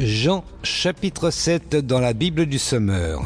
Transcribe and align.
Jean 0.00 0.44
chapitre 0.62 1.30
7 1.30 1.76
dans 1.76 2.00
la 2.00 2.14
Bible 2.14 2.46
du 2.46 2.58
Sommeur. 2.58 3.22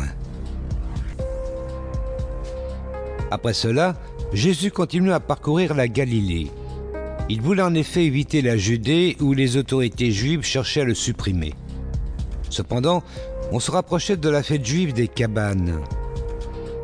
Après 3.30 3.54
cela, 3.54 3.94
Jésus 4.32 4.72
continue 4.72 5.12
à 5.12 5.20
parcourir 5.20 5.74
la 5.74 5.86
Galilée. 5.86 6.50
Il 7.28 7.42
voulait 7.42 7.62
en 7.62 7.74
effet 7.74 8.04
éviter 8.04 8.42
la 8.42 8.56
Judée 8.56 9.16
où 9.20 9.34
les 9.34 9.56
autorités 9.56 10.10
juives 10.10 10.42
cherchaient 10.42 10.80
à 10.80 10.84
le 10.84 10.94
supprimer. 10.94 11.54
Cependant, 12.50 13.04
on 13.52 13.60
se 13.60 13.70
rapprochait 13.70 14.16
de 14.16 14.28
la 14.28 14.42
fête 14.42 14.66
juive 14.66 14.92
des 14.92 15.06
cabanes. 15.06 15.78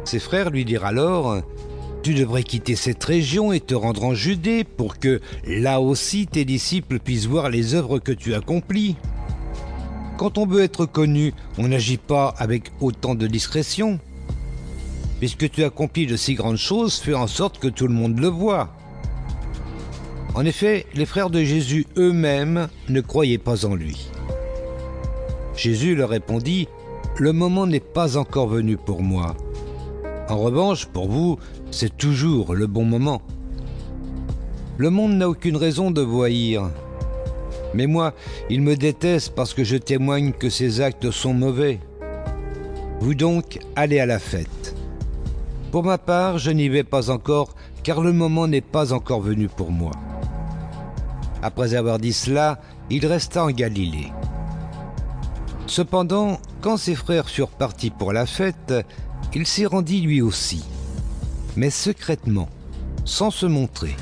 Ses 0.05 0.21
frères 0.21 0.51
lui 0.51 0.65
dirent 0.65 0.85
alors 0.85 1.43
Tu 2.05 2.15
devrais 2.15 2.45
quitter 2.45 2.77
cette 2.77 3.03
région 3.03 3.53
et 3.53 3.59
te 3.59 3.75
rendre 3.75 4.05
en 4.05 4.15
Judée 4.15 4.63
pour 4.63 5.01
que, 5.01 5.21
là 5.45 5.81
aussi, 5.81 6.29
tes 6.29 6.45
disciples 6.45 7.01
puissent 7.01 7.27
voir 7.27 7.51
les 7.51 7.75
œuvres 7.75 7.99
que 7.99 8.13
tu 8.13 8.35
accomplis. 8.37 8.95
Quand 10.21 10.37
on 10.37 10.45
veut 10.45 10.63
être 10.63 10.85
connu, 10.85 11.33
on 11.57 11.69
n'agit 11.69 11.97
pas 11.97 12.35
avec 12.37 12.73
autant 12.83 13.15
de 13.15 13.27
discrétion. 13.27 13.99
Puisque 15.19 15.51
tu 15.51 15.65
accomplis 15.65 16.07
de 16.07 16.15
si 16.15 16.35
grandes 16.35 16.59
choses, 16.59 16.97
fais 16.97 17.15
en 17.15 17.27
sorte 17.27 17.59
que 17.59 17.69
tout 17.69 17.87
le 17.87 17.95
monde 17.95 18.19
le 18.19 18.29
voie. 18.29 18.69
En 20.35 20.45
effet, 20.45 20.85
les 20.93 21.07
frères 21.07 21.31
de 21.31 21.43
Jésus 21.43 21.87
eux-mêmes 21.97 22.69
ne 22.91 23.01
croyaient 23.01 23.39
pas 23.39 23.65
en 23.65 23.75
lui. 23.75 24.11
Jésus 25.57 25.95
leur 25.95 26.11
répondit, 26.11 26.69
Le 27.17 27.33
moment 27.33 27.67
n'est 27.67 27.81
pas 27.81 28.19
encore 28.19 28.49
venu 28.49 28.77
pour 28.77 29.03
moi. 29.03 29.35
En 30.29 30.37
revanche, 30.37 30.85
pour 30.85 31.09
vous, 31.09 31.39
c'est 31.71 31.97
toujours 31.97 32.55
le 32.55 32.67
bon 32.67 32.85
moment. 32.85 33.23
Le 34.77 34.91
monde 34.91 35.15
n'a 35.15 35.31
aucune 35.31 35.57
raison 35.57 35.91
de 35.91 36.05
haïr. 36.23 36.69
Mais 37.75 37.87
moi, 37.87 38.15
il 38.49 38.63
me 38.63 38.77
déteste 38.77 39.35
parce 39.35 39.55
que 39.55 39.65
je 39.65 39.77
témoigne 39.77 40.33
que 40.33 40.51
ses 40.51 40.81
actes 40.81 41.11
sont 41.11 41.35
mauvais. 41.35 41.79
Vous 43.01 43.15
donc, 43.15 43.59
allez 43.77 44.01
à 44.01 44.07
la 44.07 44.19
fête. 44.19 44.75
Pour 45.71 45.85
ma 45.85 45.99
part, 45.99 46.39
je 46.39 46.51
n'y 46.51 46.69
vais 46.69 46.85
pas 46.85 47.11
encore, 47.11 47.55
car 47.83 48.01
le 48.01 48.13
moment 48.13 48.47
n'est 48.47 48.61
pas 48.61 48.93
encore 48.93 49.21
venu 49.21 49.49
pour 49.49 49.71
moi. 49.71 49.93
Après 51.43 51.75
avoir 51.75 51.99
dit 51.99 52.13
cela, 52.13 52.61
il 52.91 53.07
resta 53.07 53.45
en 53.45 53.51
Galilée. 53.51 54.13
Cependant, 55.67 56.41
quand 56.61 56.77
ses 56.77 56.97
frères 56.97 57.29
furent 57.29 57.49
partis 57.49 57.91
pour 57.91 58.13
la 58.13 58.27
fête, 58.27 58.75
il 59.33 59.47
s'y 59.47 59.65
rendit 59.65 60.01
lui 60.01 60.21
aussi, 60.21 60.65
mais 61.57 61.71
secrètement, 61.71 62.49
sans 63.05 63.31
se 63.31 63.47
montrer. 63.47 63.95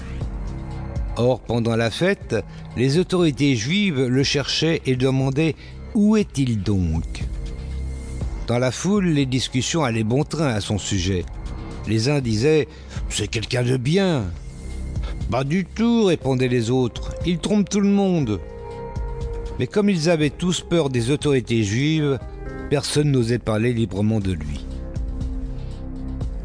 Or, 1.19 1.41
pendant 1.41 1.75
la 1.75 1.91
fête, 1.91 2.37
les 2.77 2.97
autorités 2.99 3.57
juives 3.57 4.07
le 4.07 4.23
cherchaient 4.23 4.81
et 4.87 4.95
demandaient 4.95 5.57
Où 5.97 6.17
est-il 6.17 6.63
donc? 6.63 7.25
Dans 8.47 8.61
la 8.61 8.71
foule, 8.71 9.07
les 9.07 9.27
discussions 9.27 9.83
allaient 9.83 10.05
bon 10.05 10.23
train 10.23 10.55
à 10.55 10.61
son 10.61 10.79
sujet. 10.79 11.25
Les 11.89 12.09
uns 12.09 12.21
disaient 12.21 12.69
C'est 13.11 13.27
quelqu'un 13.27 13.65
de 13.65 13.77
bien. 13.77 14.27
Pas 15.29 15.43
du 15.43 15.65
tout, 15.65 16.05
répondaient 16.05 16.47
les 16.47 16.71
autres. 16.71 17.13
Il 17.27 17.39
trompe 17.39 17.69
tout 17.69 17.81
le 17.81 17.89
monde. 17.89 18.39
Mais 19.59 19.67
comme 19.67 19.91
ils 19.91 20.09
avaient 20.09 20.31
tous 20.31 20.61
peur 20.61 20.89
des 20.89 21.11
autorités 21.11 21.65
juives, 21.65 22.21
personne 22.71 23.11
n'osait 23.11 23.41
parler 23.41 23.73
librement 23.73 24.21
de 24.21 24.33
lui. 24.33 24.68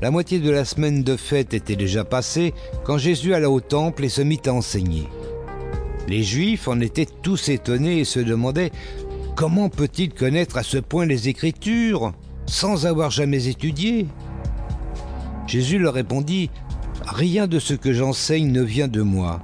La 0.04 0.12
moitié 0.12 0.40
de 0.40 0.52
la 0.52 0.66
semaine 0.66 1.02
de 1.02 1.16
fête 1.16 1.54
était 1.54 1.78
déjà 1.78 2.04
passée 2.04 2.54
quand 2.84 2.98
Jésus 2.98 3.34
alla 3.34 3.50
au 3.50 3.62
temple 3.62 4.04
et 4.04 4.10
se 4.10 4.22
mit 4.22 4.42
à 4.46 4.54
enseigner. 4.54 5.08
Les 6.10 6.24
Juifs 6.24 6.68
en 6.68 6.82
étaient 6.82 7.08
tous 7.22 7.48
étonnés 7.48 8.00
et 8.00 8.04
se 8.04 8.20
demandaient 8.20 8.72
comment 9.38 9.70
peut-il 9.70 10.14
connaître 10.14 10.58
à 10.58 10.64
ce 10.64 10.78
point 10.78 11.06
les 11.06 11.30
Écritures 11.30 12.12
sans 12.46 12.86
avoir 12.86 13.12
jamais 13.12 13.48
étudié? 13.48 14.08
Jésus 15.48 15.80
leur 15.80 15.94
répondit 15.94 16.50
Rien 17.08 17.48
de 17.48 17.58
ce 17.58 17.74
que 17.74 17.94
j'enseigne 17.94 18.52
ne 18.52 18.62
vient 18.62 18.90
de 18.90 19.02
moi. 19.02 19.40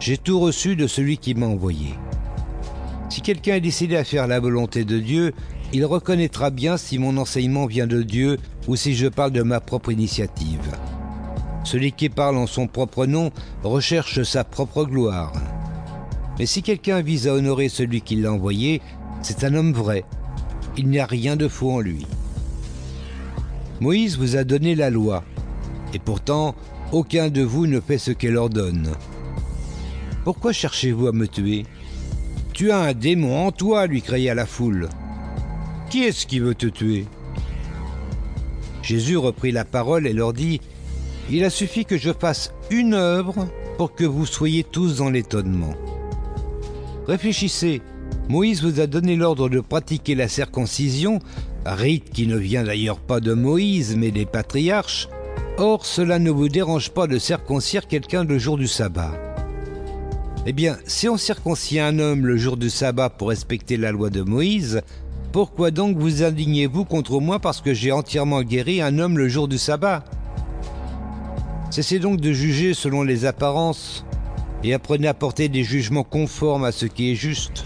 J'ai 0.00 0.16
tout 0.16 0.40
reçu 0.40 0.74
de 0.74 0.88
celui 0.88 1.16
qui 1.16 1.34
m'a 1.34 1.46
envoyé. 1.46 1.94
Si 3.08 3.20
quelqu'un 3.20 3.54
est 3.54 3.60
décidé 3.60 3.96
à 3.96 4.02
faire 4.02 4.26
la 4.26 4.40
volonté 4.40 4.84
de 4.84 4.98
Dieu, 4.98 5.32
il 5.72 5.84
reconnaîtra 5.84 6.50
bien 6.50 6.76
si 6.76 6.98
mon 6.98 7.16
enseignement 7.16 7.66
vient 7.66 7.86
de 7.86 8.02
Dieu 8.02 8.38
ou 8.66 8.76
si 8.76 8.94
je 8.94 9.06
parle 9.06 9.30
de 9.30 9.42
ma 9.42 9.60
propre 9.60 9.92
initiative. 9.92 10.76
Celui 11.64 11.92
qui 11.92 12.08
parle 12.08 12.36
en 12.36 12.46
son 12.46 12.66
propre 12.66 13.06
nom 13.06 13.30
recherche 13.62 14.22
sa 14.22 14.44
propre 14.44 14.84
gloire. 14.84 15.32
Mais 16.38 16.46
si 16.46 16.62
quelqu'un 16.62 17.02
vise 17.02 17.28
à 17.28 17.34
honorer 17.34 17.68
celui 17.68 18.00
qui 18.00 18.16
l'a 18.16 18.32
envoyé, 18.32 18.80
c'est 19.22 19.44
un 19.44 19.54
homme 19.54 19.72
vrai. 19.72 20.04
Il 20.76 20.88
n'y 20.88 20.98
a 20.98 21.06
rien 21.06 21.36
de 21.36 21.48
faux 21.48 21.72
en 21.72 21.80
lui. 21.80 22.06
Moïse 23.80 24.18
vous 24.18 24.36
a 24.36 24.44
donné 24.44 24.74
la 24.74 24.90
loi, 24.90 25.22
et 25.94 25.98
pourtant 25.98 26.54
aucun 26.92 27.28
de 27.28 27.42
vous 27.42 27.66
ne 27.66 27.80
fait 27.80 27.98
ce 27.98 28.10
qu'elle 28.10 28.36
ordonne. 28.36 28.92
Pourquoi 30.24 30.52
cherchez-vous 30.52 31.06
à 31.06 31.12
me 31.12 31.28
tuer? 31.28 31.64
Tu 32.52 32.72
as 32.72 32.78
un 32.78 32.92
démon 32.94 33.46
en 33.46 33.52
toi, 33.52 33.86
lui 33.86 34.02
cria 34.02 34.34
la 34.34 34.46
foule. 34.46 34.88
Qui 35.90 36.04
est-ce 36.04 36.24
qui 36.24 36.38
veut 36.38 36.54
te 36.54 36.66
tuer? 36.66 37.06
Jésus 38.80 39.16
reprit 39.16 39.50
la 39.50 39.64
parole 39.64 40.06
et 40.06 40.12
leur 40.12 40.32
dit, 40.32 40.60
Il 41.30 41.42
a 41.42 41.50
suffi 41.50 41.84
que 41.84 41.98
je 41.98 42.12
fasse 42.12 42.54
une 42.70 42.94
œuvre 42.94 43.48
pour 43.76 43.96
que 43.96 44.04
vous 44.04 44.24
soyez 44.24 44.62
tous 44.62 44.98
dans 44.98 45.10
l'étonnement. 45.10 45.74
Réfléchissez, 47.08 47.82
Moïse 48.28 48.62
vous 48.62 48.78
a 48.78 48.86
donné 48.86 49.16
l'ordre 49.16 49.48
de 49.48 49.58
pratiquer 49.58 50.14
la 50.14 50.28
circoncision, 50.28 51.18
rite 51.66 52.10
qui 52.10 52.28
ne 52.28 52.36
vient 52.36 52.62
d'ailleurs 52.62 53.00
pas 53.00 53.18
de 53.18 53.34
Moïse 53.34 53.96
mais 53.96 54.12
des 54.12 54.26
patriarches. 54.26 55.08
Or, 55.58 55.84
cela 55.84 56.20
ne 56.20 56.30
vous 56.30 56.48
dérange 56.48 56.90
pas 56.90 57.08
de 57.08 57.18
circoncire 57.18 57.88
quelqu'un 57.88 58.22
le 58.22 58.38
jour 58.38 58.56
du 58.56 58.68
sabbat. 58.68 59.12
Eh 60.46 60.52
bien, 60.52 60.78
si 60.86 61.08
on 61.08 61.16
circoncie 61.16 61.80
un 61.80 61.98
homme 61.98 62.26
le 62.26 62.36
jour 62.36 62.56
du 62.56 62.70
sabbat 62.70 63.10
pour 63.10 63.30
respecter 63.30 63.76
la 63.76 63.90
loi 63.90 64.08
de 64.08 64.22
Moïse, 64.22 64.82
pourquoi 65.32 65.70
donc 65.70 65.96
vous 65.96 66.24
indignez-vous 66.24 66.84
contre 66.84 67.20
moi 67.20 67.38
parce 67.38 67.60
que 67.60 67.72
j'ai 67.72 67.92
entièrement 67.92 68.42
guéri 68.42 68.82
un 68.82 68.98
homme 68.98 69.16
le 69.16 69.28
jour 69.28 69.46
du 69.46 69.58
sabbat? 69.58 70.04
Cessez 71.70 72.00
donc 72.00 72.20
de 72.20 72.32
juger 72.32 72.74
selon 72.74 73.04
les 73.04 73.26
apparences 73.26 74.04
et 74.64 74.74
apprenez 74.74 75.06
à 75.06 75.14
porter 75.14 75.48
des 75.48 75.62
jugements 75.62 76.02
conformes 76.02 76.64
à 76.64 76.72
ce 76.72 76.86
qui 76.86 77.12
est 77.12 77.14
juste. 77.14 77.64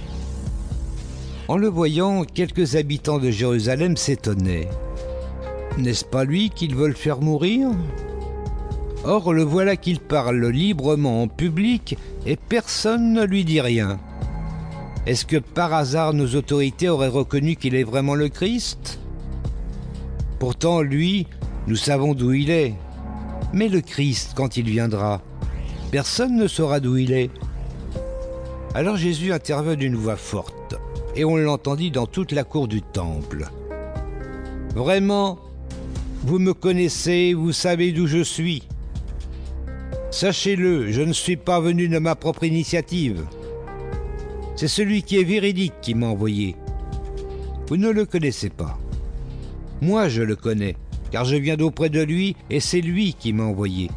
En 1.49 1.57
le 1.57 1.69
voyant, 1.69 2.25
quelques 2.25 2.77
habitants 2.77 3.19
de 3.19 3.31
Jérusalem 3.31 3.97
s'étonnaient. 3.97 4.69
N'est-ce 5.79 6.05
pas 6.05 6.25
lui 6.25 6.51
qu'ils 6.51 6.75
veulent 6.75 6.97
faire 6.97 7.21
mourir? 7.21 7.69
Or 9.05 9.33
le 9.33 9.43
voilà 9.43 9.77
qu'il 9.77 10.01
parle 10.01 10.47
librement 10.47 11.23
en 11.23 11.29
public 11.29 11.97
et 12.27 12.37
personne 12.37 13.13
ne 13.13 13.25
lui 13.25 13.45
dit 13.45 13.61
rien. 13.61 13.99
Est-ce 15.07 15.27
que 15.27 15.37
par 15.37 15.75
hasard 15.75 16.15
nos 16.15 16.35
autorités 16.35 16.89
auraient 16.89 17.09
reconnu 17.09 17.57
qu'il 17.57 17.75
est 17.75 17.85
vraiment 17.85 18.15
le 18.15 18.31
Christ? 18.31 18.99
Pourtant, 20.39 20.81
lui, 20.81 21.27
nous 21.67 21.77
savons 21.77 22.15
d'où 22.15 22.33
il 22.33 22.51
est. 22.51 22.75
Mais 23.53 23.69
le 23.69 23.83
Christ, 23.83 24.33
quand 24.35 24.57
il 24.57 24.65
viendra, 24.65 25.21
personne 25.91 26.37
ne 26.37 26.49
saura 26.49 26.81
d'où 26.81 26.97
il 26.97 27.13
est. 27.13 27.31
Alors 28.75 28.97
Jésus 28.97 29.33
intervint 29.33 29.77
d'une 29.77 29.95
voix 29.95 30.17
forte, 30.17 30.75
et 31.15 31.25
on 31.27 31.37
l'entendit 31.37 31.91
dans 31.91 32.07
toute 32.07 32.33
la 32.33 32.43
cour 32.43 32.67
du 32.67 32.81
temple. 32.81 33.49
Vraiment, 34.75 35.39
vous 36.23 36.39
me 36.39 36.55
connaissez, 36.55 37.35
vous 37.35 37.53
savez 37.53 37.93
d'où 37.93 38.07
je 38.07 38.23
suis. 38.23 38.63
Sachez-le, 40.11 40.91
je 40.91 41.03
ne 41.03 41.13
suis 41.13 41.37
pas 41.37 41.61
venu 41.61 41.89
de 41.89 41.99
ma 41.99 42.15
propre 42.15 42.45
initiative. 42.45 43.25
C'est 44.65 44.83
celui 44.83 45.03
qui 45.03 45.19
est 45.19 45.25
véridique 45.25 45.75
qui 45.83 45.95
m'a 45.95 46.07
envoyé. 46.07 46.57
Vous 47.69 47.77
ne 47.77 47.91
le 47.91 48.07
connaissez 48.07 48.49
pas. 48.49 48.79
Moi, 49.83 50.09
je 50.09 50.23
le 50.23 50.37
connais, 50.37 50.75
car 51.11 51.27
je 51.27 51.37
viens 51.37 51.59
d'auprès 51.59 51.91
de 51.91 52.01
lui 52.01 52.35
et 52.49 52.61
c'est 52.61 52.81
lui 52.81 53.13
qui 53.13 53.35
m'a 53.35 53.45
envoyé. 53.45 53.91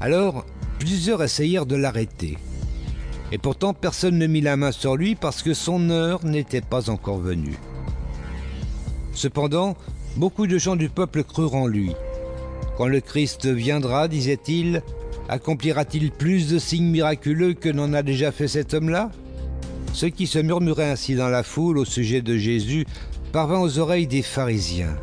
Alors, 0.00 0.46
plusieurs 0.78 1.24
essayèrent 1.24 1.66
de 1.66 1.74
l'arrêter. 1.74 2.38
Et 3.32 3.38
pourtant, 3.38 3.74
personne 3.74 4.16
ne 4.16 4.28
mit 4.28 4.40
la 4.42 4.56
main 4.56 4.70
sur 4.70 4.94
lui 4.94 5.16
parce 5.16 5.42
que 5.42 5.54
son 5.54 5.90
heure 5.90 6.24
n'était 6.24 6.60
pas 6.60 6.88
encore 6.88 7.18
venue. 7.18 7.58
Cependant, 9.12 9.76
beaucoup 10.16 10.46
de 10.46 10.58
gens 10.58 10.76
du 10.76 10.88
peuple 10.88 11.24
crurent 11.24 11.56
en 11.56 11.66
lui. 11.66 11.90
Quand 12.78 12.86
le 12.86 13.00
Christ 13.00 13.44
viendra, 13.48 14.06
disait-il, 14.06 14.84
accomplira-t-il 15.28 16.10
plus 16.10 16.48
de 16.48 16.58
signes 16.58 16.90
miraculeux 16.90 17.54
que 17.54 17.68
n'en 17.68 17.92
a 17.92 18.02
déjà 18.02 18.32
fait 18.32 18.48
cet 18.48 18.74
homme-là? 18.74 19.10
Ce 19.92 20.06
qui 20.06 20.26
se 20.26 20.38
murmurait 20.38 20.90
ainsi 20.90 21.14
dans 21.14 21.28
la 21.28 21.42
foule 21.42 21.78
au 21.78 21.84
sujet 21.84 22.22
de 22.22 22.36
Jésus 22.36 22.86
parvint 23.32 23.60
aux 23.60 23.78
oreilles 23.78 24.06
des 24.06 24.22
pharisiens. 24.22 24.96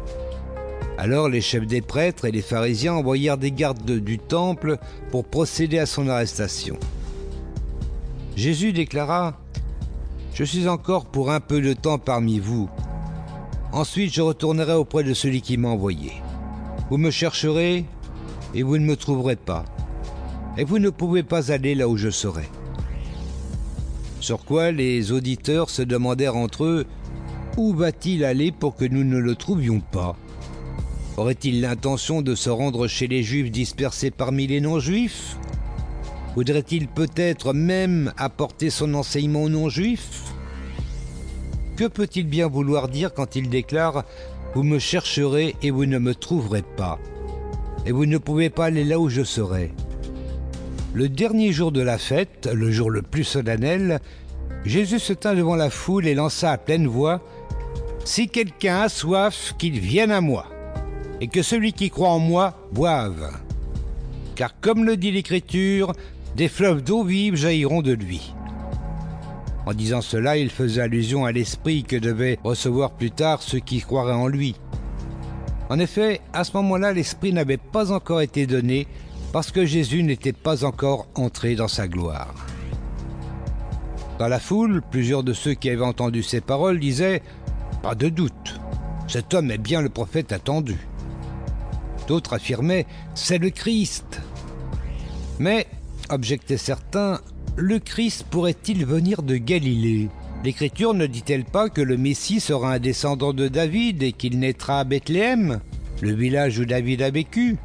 Alors 0.98 1.30
les 1.30 1.42
chefs 1.42 1.66
des 1.66 1.82
prêtres 1.82 2.26
et 2.26 2.32
les 2.32 2.42
pharisiens 2.42 2.94
envoyèrent 2.94 3.38
des 3.38 3.52
gardes 3.52 3.90
du 3.90 4.20
temple 4.20 4.78
pour 5.12 5.26
procéder 5.26 5.80
à 5.80 5.86
son 5.86 6.08
arrestation. 6.08 6.78
Jésus 8.36 8.74
déclara 8.74 9.40
Je 10.34 10.44
suis 10.44 10.68
encore 10.68 11.06
pour 11.06 11.32
un 11.32 11.40
peu 11.40 11.62
de 11.62 11.74
temps 11.74 12.00
parmi 12.00 12.40
vous. 12.40 12.70
Ensuite, 13.72 14.14
je 14.14 14.22
retournerai 14.22 14.74
auprès 14.74 15.04
de 15.04 15.14
celui 15.14 15.42
qui 15.42 15.58
m'a 15.58 15.70
envoyé. 15.70 16.14
Vous 16.90 16.98
me 16.98 17.12
chercherez 17.12 17.86
et 18.56 18.64
vous 18.64 18.78
ne 18.78 18.86
me 18.86 18.96
trouverez 18.96 19.36
pas. 19.36 19.66
Et 20.58 20.64
vous 20.64 20.80
ne 20.80 20.90
pouvez 20.90 21.24
pas 21.24 21.52
aller 21.52 21.76
là 21.76 21.88
où 21.88 21.98
je 21.98 22.10
serai. 22.10 22.50
Sur 24.20 24.44
quoi 24.44 24.72
les 24.72 25.12
auditeurs 25.12 25.70
se 25.70 25.82
demandèrent 25.82 26.36
entre 26.36 26.66
eux 26.66 26.86
Où 27.58 27.74
va-t-il 27.74 28.26
aller 28.26 28.52
pour 28.52 28.76
que 28.76 28.86
nous 28.86 29.04
ne 29.04 29.18
le 29.18 29.36
trouvions 29.36 29.80
pas? 29.80 30.18
Aurait-il 31.18 31.62
l'intention 31.62 32.22
de 32.22 32.36
se 32.36 32.50
rendre 32.50 32.88
chez 32.88 33.08
les 33.08 33.24
Juifs 33.24 33.52
dispersés 33.52 34.12
parmi 34.12 34.48
les 34.48 34.62
non-Juifs? 34.62 35.38
Voudrait-il 36.36 36.88
peut-être 36.88 37.54
même 37.54 38.14
apporter 38.18 38.70
son 38.70 38.94
enseignement 38.94 39.44
aux 39.44 39.50
non-Juifs? 39.50 40.34
Que 41.76 41.86
peut-il 41.86 42.28
bien 42.28 42.48
vouloir 42.48 42.90
dire 42.90 43.14
quand 43.14 43.36
il 43.36 43.50
déclare⁇ 43.50 43.98
Vous 44.54 44.64
me 44.64 44.80
chercherez 44.80 45.56
et 45.62 45.72
vous 45.72 45.86
ne 45.86 45.98
me 45.98 46.14
trouverez 46.14 46.64
pas, 46.76 47.00
et 47.86 47.92
vous 47.92 48.06
ne 48.06 48.18
pouvez 48.18 48.50
pas 48.50 48.66
aller 48.66 48.84
là 48.84 49.00
où 49.00 49.10
je 49.10 49.24
serai⁇ 49.24 49.74
Le 50.94 51.08
dernier 51.08 51.52
jour 51.52 51.72
de 51.72 51.82
la 51.82 52.00
fête, 52.00 52.50
le 52.52 52.72
jour 52.72 52.90
le 52.90 53.04
plus 53.04 53.24
solennel, 53.24 54.00
Jésus 54.66 54.98
se 54.98 55.14
tint 55.14 55.36
devant 55.36 55.56
la 55.56 55.70
foule 55.70 56.08
et 56.08 56.16
lança 56.16 56.52
à 56.52 56.58
pleine 56.58 56.88
voix⁇ 56.88 57.18
Si 58.06 58.28
quelqu'un 58.28 58.82
a 58.82 58.90
soif, 58.90 59.54
qu'il 59.60 59.80
vienne 59.80 60.12
à 60.12 60.20
moi!⁇ 60.20 60.48
et 61.22 61.28
que 61.28 61.44
celui 61.44 61.74
qui 61.74 61.92
croit 61.92 62.10
en 62.10 62.18
moi 62.18 62.68
boive. 62.72 63.30
Car 64.36 64.60
comme 64.62 64.84
le 64.84 64.98
dit 64.98 65.12
l'Écriture, 65.12 65.94
des 66.36 66.48
fleuves 66.48 66.84
d'eau 66.84 67.04
vive 67.04 67.36
jailliront 67.36 67.84
de 67.84 67.94
lui. 67.94 68.34
En 69.68 69.74
disant 69.74 70.02
cela, 70.02 70.38
il 70.38 70.50
faisait 70.50 70.82
allusion 70.82 71.26
à 71.26 71.32
l'esprit 71.32 71.84
que 71.84 71.98
devaient 71.98 72.40
recevoir 72.44 72.92
plus 72.92 73.12
tard 73.12 73.44
ceux 73.44 73.60
qui 73.60 73.80
croiraient 73.80 74.14
en 74.14 74.28
lui. 74.28 74.56
En 75.70 75.78
effet, 75.78 76.22
à 76.34 76.44
ce 76.44 76.54
moment-là, 76.58 76.94
l'esprit 76.94 77.32
n'avait 77.32 77.58
pas 77.58 77.92
encore 77.92 78.22
été 78.22 78.48
donné 78.48 78.88
parce 79.32 79.52
que 79.52 79.66
Jésus 79.66 80.04
n'était 80.04 80.34
pas 80.34 80.64
encore 80.66 81.08
entré 81.16 81.56
dans 81.56 81.68
sa 81.68 81.88
gloire. 81.88 82.34
Dans 84.18 84.28
la 84.28 84.40
foule, 84.40 84.82
plusieurs 84.92 85.24
de 85.24 85.34
ceux 85.34 85.54
qui 85.54 85.70
avaient 85.70 85.86
entendu 85.86 86.24
ces 86.24 86.42
paroles 86.42 86.80
disaient⁇ 86.80 87.22
Pas 87.82 87.96
de 87.96 88.10
doute, 88.10 88.60
cet 89.08 89.34
homme 89.34 89.52
est 89.52 89.58
bien 89.58 89.82
le 89.82 89.90
prophète 89.90 90.32
attendu⁇ 90.32 90.74
D'autres 92.08 92.34
affirmaient⁇ 92.34 92.82
C'est 93.14 93.38
le 93.38 93.50
Christ!⁇ 93.50 94.22
Mais, 95.40 95.68
objectaient 96.10 96.58
certains, 96.58 97.22
le 97.56 97.80
Christ 97.80 98.26
pourrait-il 98.30 98.86
venir 98.86 99.22
de 99.22 99.38
Galilée? 99.38 100.10
L'Écriture 100.44 100.94
ne 100.94 101.06
dit-elle 101.06 101.46
pas 101.46 101.70
que 101.70 101.82
le 101.82 101.98
Messie 101.98 102.40
sera 102.40 102.74
un 102.74 102.80
descendant 102.80 103.34
de 103.34 103.48
David 103.48 104.04
et 104.04 104.14
qu'il 104.14 104.40
naîtra 104.40 104.80
à 104.80 104.84
Bethléem, 104.86 105.60
le 106.02 106.14
village 106.14 106.60
où 106.60 106.66
David 106.66 107.02
a 107.02 107.12
vécu? 107.12 107.58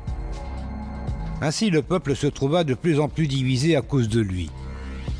Ainsi 1.44 1.69
le 1.69 1.82
peuple 1.82 2.17
se 2.17 2.26
trouva 2.26 2.64
de 2.64 2.73
plus 2.73 2.99
en 2.99 3.11
plus 3.11 3.29
divisé 3.29 3.76
à 3.76 3.82
cause 3.82 4.08
de 4.08 4.23
lui. 4.23 4.49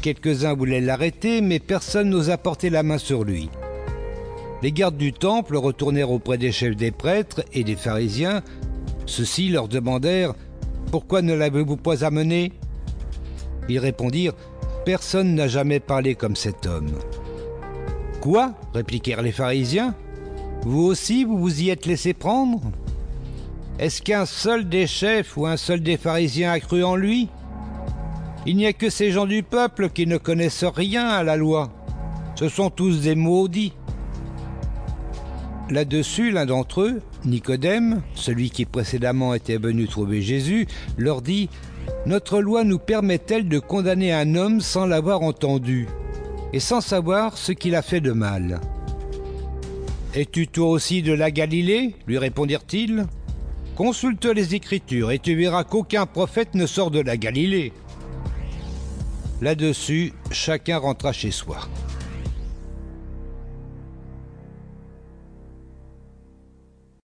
Quelques-uns 0.01 0.55
voulaient 0.55 0.81
l'arrêter, 0.81 1.43
mais 1.43 1.59
personne 1.59 2.09
n'osa 2.09 2.39
porter 2.39 2.71
la 2.71 2.83
main 2.83 2.97
sur 2.97 3.25
lui. 3.25 3.51
Les 4.63 4.73
gardes 4.73 4.97
du 4.97 5.13
temple 5.13 5.55
retournèrent 5.55 6.11
auprès 6.11 6.39
des 6.39 6.51
chefs 6.51 6.77
des 6.77 6.93
prêtres 6.93 7.45
et 7.53 7.63
des 7.63 7.77
pharisiens 7.77 8.43
ceux-ci 9.05 9.51
leur 9.51 9.69
demandèrent 9.69 10.33
Pourquoi 10.91 11.21
ne 11.21 11.35
l'avez-vous 11.35 11.77
pas 11.77 12.07
amené? 12.07 12.53
Ils 13.69 13.79
répondirent 13.79 14.33
Personne 14.87 15.35
n'a 15.35 15.47
jamais 15.47 15.79
parlé 15.79 16.15
comme 16.15 16.37
cet 16.37 16.65
homme. 16.65 16.93
Quoi? 18.23 18.55
répliquèrent 18.73 19.21
les 19.21 19.31
pharisiens. 19.31 19.95
Vous 20.63 20.85
aussi, 20.85 21.25
vous 21.25 21.37
vous 21.37 21.61
y 21.61 21.69
êtes 21.69 21.85
laissé 21.85 22.15
prendre? 22.15 22.63
Est-ce 23.79 24.03
qu'un 24.03 24.25
seul 24.25 24.69
des 24.69 24.87
chefs 24.87 25.37
ou 25.37 25.47
un 25.47 25.57
seul 25.57 25.81
des 25.81 25.97
pharisiens 25.97 26.53
a 26.53 26.61
cru 26.61 26.85
en 26.85 26.95
lui? 26.95 27.29
Il 28.47 28.57
n'y 28.57 28.67
a 28.67 28.73
que 28.73 28.89
ces 28.89 29.11
gens 29.11 29.27
du 29.27 29.43
peuple 29.43 29.89
qui 29.89 30.07
ne 30.07 30.17
connaissent 30.17 30.65
rien 30.65 31.09
à 31.09 31.25
la 31.25 31.37
loi. 31.37 31.73
Ce 32.37 32.49
sont 32.49 32.71
tous 32.71 33.01
des 33.01 33.17
maudits. 33.17 33.73
Là-dessus, 35.71 36.31
l'un 36.31 36.47
d'entre 36.47 36.83
eux, 36.83 37.03
Nicodème, 37.25 38.03
celui 38.15 38.51
qui 38.51 38.65
précédemment 38.65 39.35
était 39.35 39.57
venu 39.57 39.89
trouver 39.89 40.21
Jésus, 40.21 40.67
leur 40.97 41.21
dit 41.23 41.49
Notre 42.07 42.41
loi 42.41 42.65
nous 42.65 42.79
permet-elle 42.79 43.49
de 43.49 43.59
condamner 43.59 44.13
un 44.13 44.37
homme 44.37 44.61
sans 44.61 44.87
l'avoir 44.87 45.23
entendu 45.23 45.89
et 46.53 46.61
sans 46.61 46.81
savoir 46.81 47.37
ce 47.39 47.51
qu'il 47.51 47.75
a 47.75 47.83
fait 47.83 48.01
de 48.01 48.13
mal 48.13 48.61
Es-tu 50.15 50.47
toi 50.47 50.69
aussi 50.69 51.03
de 51.03 51.13
la 51.13 51.31
Galilée? 51.33 51.97
lui 52.07 52.19
répondirent-ils. 52.19 53.07
Consulte 53.77 54.27
les 54.27 54.55
Écritures 54.55 55.11
et 55.11 55.19
tu 55.19 55.35
verras 55.35 55.65
qu'aucun 55.65 56.07
prophète 56.07 56.55
ne 56.55 56.65
sort 56.65 56.93
de 56.93 57.01
la 57.01 57.17
Galilée. 57.17 57.73
Là-dessus, 59.43 60.13
chacun 60.31 60.79
rentra 60.79 61.13
chez 61.13 61.33
soi. 61.33 61.59